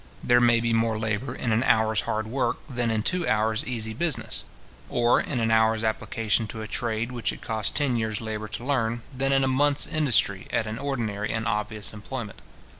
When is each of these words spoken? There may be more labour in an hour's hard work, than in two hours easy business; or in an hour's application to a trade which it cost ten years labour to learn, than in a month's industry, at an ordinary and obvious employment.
There 0.23 0.41
may 0.41 0.59
be 0.59 0.73
more 0.73 0.97
labour 0.97 1.35
in 1.35 1.51
an 1.51 1.61
hour's 1.61 2.01
hard 2.01 2.25
work, 2.25 2.57
than 2.67 2.89
in 2.89 3.03
two 3.03 3.27
hours 3.27 3.63
easy 3.63 3.93
business; 3.93 4.43
or 4.89 5.21
in 5.21 5.39
an 5.39 5.51
hour's 5.51 5.83
application 5.83 6.47
to 6.47 6.63
a 6.63 6.67
trade 6.67 7.11
which 7.11 7.31
it 7.31 7.43
cost 7.43 7.75
ten 7.75 7.97
years 7.97 8.19
labour 8.19 8.47
to 8.47 8.65
learn, 8.65 9.03
than 9.15 9.31
in 9.31 9.43
a 9.43 9.47
month's 9.47 9.85
industry, 9.85 10.47
at 10.51 10.65
an 10.65 10.79
ordinary 10.79 11.31
and 11.31 11.45
obvious 11.47 11.93
employment. 11.93 12.41